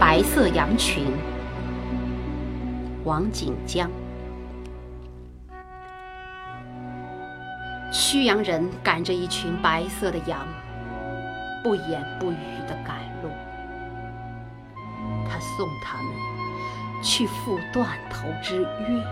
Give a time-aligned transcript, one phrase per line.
[0.00, 1.06] 白色羊群，
[3.04, 3.90] 王锦江。
[7.92, 10.46] 曲阳人赶着一群白色的羊，
[11.64, 12.36] 不言不语
[12.68, 13.30] 地赶路。
[15.28, 16.12] 他送他们
[17.02, 19.04] 去赴断头之约。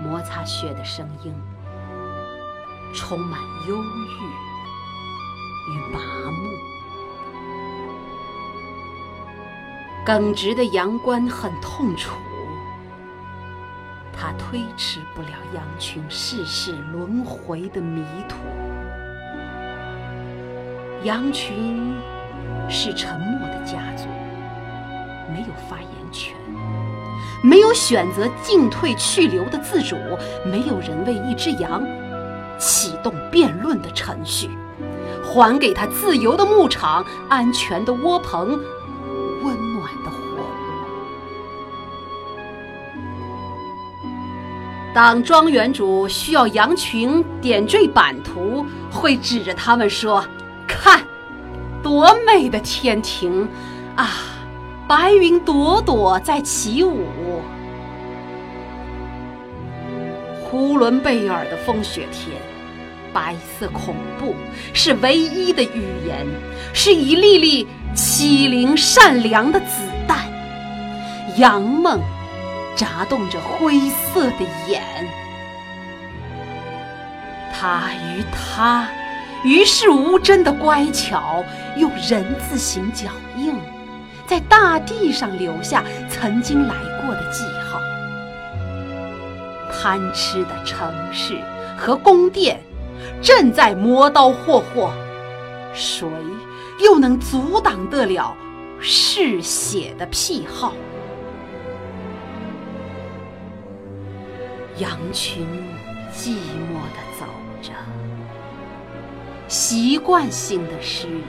[0.00, 1.34] 摩擦雪的声音，
[2.94, 4.08] 充满忧郁
[5.72, 5.98] 与麻
[6.30, 6.73] 木。
[10.04, 12.18] 耿直的羊倌很痛楚，
[14.12, 18.36] 他推迟不了羊群世世轮回的迷途。
[21.04, 21.94] 羊群
[22.68, 24.04] 是沉默的家族，
[25.32, 26.34] 没有发言权，
[27.42, 29.96] 没有选择进退去留的自主，
[30.44, 31.82] 没有人为一只羊
[32.58, 34.50] 启动辩论的程序，
[35.24, 38.60] 还给他自由的牧场、安全的窝棚。
[39.42, 40.18] 温暖暖的火
[44.94, 50.24] 当庄园主需要羊群点缀版图，会指着他们说
[50.68, 51.02] ：“看，
[51.82, 53.46] 多美的天庭
[53.96, 54.08] 啊！
[54.86, 57.42] 白云朵朵在起舞。”
[60.44, 62.40] 呼伦贝尔的风雪天，
[63.14, 64.34] 白色恐怖
[64.74, 66.26] 是唯一的语言，
[66.74, 69.66] 是一粒粒欺凌善良的子
[70.06, 70.18] 弹。
[71.38, 71.98] 杨梦。
[72.76, 74.82] 眨动着灰色的眼，
[77.52, 78.88] 他与他
[79.44, 81.44] 于世无争的乖巧，
[81.76, 83.54] 用人字形脚印，
[84.26, 87.78] 在大地上留下曾经来过的记号。
[89.72, 91.38] 贪吃的城市
[91.76, 92.60] 和宫殿
[93.22, 94.92] 正在磨刀霍霍，
[95.72, 96.08] 谁
[96.80, 98.36] 又能阻挡得了
[98.80, 100.72] 嗜血的癖好？
[104.78, 105.46] 羊群
[106.12, 107.26] 寂寞地走
[107.62, 107.72] 着，
[109.46, 111.22] 习惯性的失语，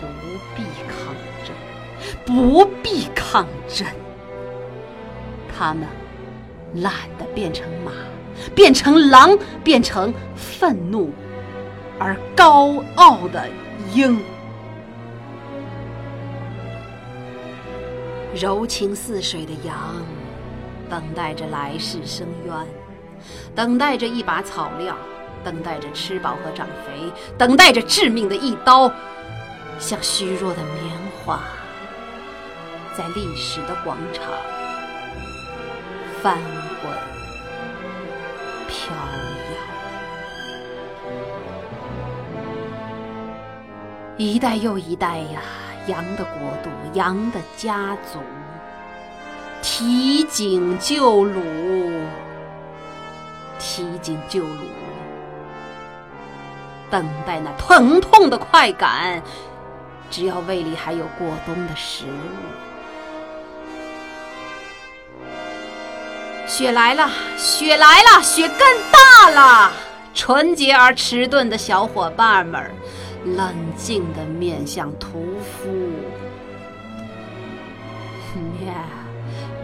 [0.00, 0.06] 不
[0.54, 1.14] 必抗
[1.46, 1.56] 争，
[2.26, 3.86] 不必抗争。
[5.56, 5.88] 他们
[6.74, 7.92] 懒得变成马，
[8.54, 11.12] 变成狼，变成愤怒
[11.98, 13.48] 而高傲的
[13.94, 14.20] 鹰。
[18.34, 19.76] 柔情似水的羊。
[20.90, 22.54] 等待着来世深渊，
[23.54, 24.96] 等待着一把草料，
[25.44, 28.90] 等待着吃饱和长肥，等待着致命的一刀，
[29.78, 31.40] 像虚弱的棉花，
[32.96, 34.24] 在历史的广场
[36.22, 36.38] 翻
[38.68, 39.56] 飘摇。
[44.16, 45.40] 一代又一代呀，
[45.88, 48.20] 羊的国度，羊的家族。
[49.60, 51.42] 提井救鲁，
[53.58, 54.64] 提井救鲁，
[56.90, 59.20] 等待那疼痛的快感。
[60.10, 62.67] 只要胃里还有过冬的食物。
[66.48, 68.58] 雪来了，雪来了，雪更
[68.90, 69.70] 大了。
[70.14, 72.70] 纯洁而迟钝的小伙伴们，
[73.36, 75.68] 冷静地面向屠夫。
[78.34, 78.74] 喵。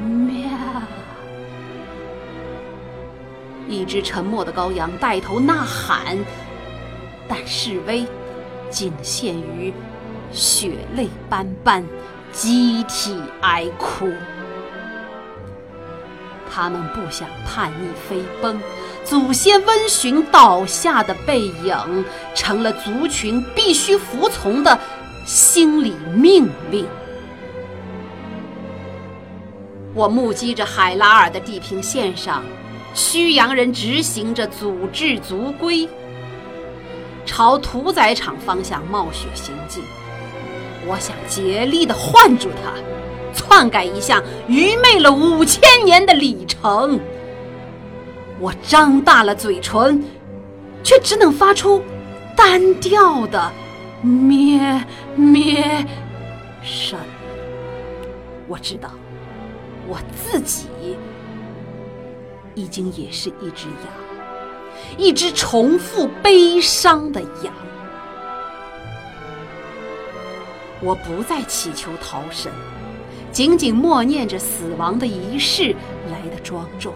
[0.00, 0.48] 喵！
[3.66, 6.16] 一只沉默的羔羊带头呐喊，
[7.28, 8.06] 但示威
[8.70, 9.74] 仅限于
[10.30, 11.84] 血泪斑斑，
[12.30, 14.08] 集体哀哭。
[16.52, 18.60] 他们不想叛逆飞奔，
[19.04, 22.04] 祖先温驯倒下的背影，
[22.34, 24.78] 成了族群必须服从的
[25.24, 26.86] 心理命令。
[29.94, 32.44] 我目击着海拉尔的地平线上，
[32.94, 35.88] 曲阳人执行着组织族规，
[37.26, 39.82] 朝屠宰场方向冒雪行进。
[40.86, 42.72] 我想竭力地唤住他，
[43.34, 46.98] 篡改一项愚昧了五千年的里程。
[48.40, 50.02] 我张大了嘴唇，
[50.82, 51.82] 却只能发出
[52.36, 53.52] 单调的
[54.02, 54.84] 咩
[55.16, 55.86] 咩
[56.62, 56.98] 声。
[58.46, 58.90] 我知道。
[59.90, 60.66] 我自己
[62.54, 67.54] 已经也是一只羊，一只重复悲伤的羊。
[70.82, 72.52] 我不再祈求逃生，
[73.38, 75.72] 仅仅默念着死亡的仪式
[76.10, 76.92] 来的庄重。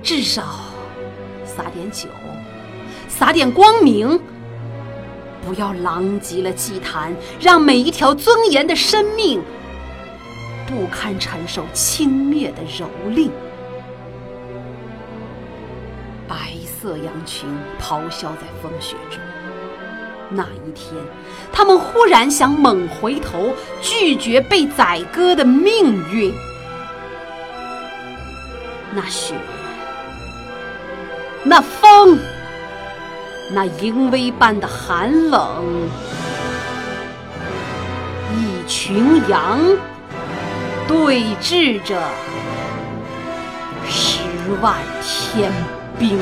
[0.00, 0.44] 至少
[1.44, 2.08] 撒点酒，
[3.08, 4.20] 撒点光明，
[5.44, 9.42] 不要狼藉了祭坛，让每一条尊严的生命
[10.68, 13.28] 不堪承受轻蔑的蹂躏。
[16.28, 17.48] 白色羊群
[17.82, 19.18] 咆哮在风雪中。
[20.32, 20.94] 那一天，
[21.52, 26.32] 他们忽然想猛回头，拒绝被宰割的命运。
[28.94, 29.34] 那雪，
[31.42, 32.18] 那风，
[33.52, 35.88] 那淫威般的寒冷，
[38.36, 39.58] 一群羊
[40.86, 42.00] 对峙着
[43.88, 44.20] 十
[44.60, 45.52] 万天
[45.98, 46.18] 兵。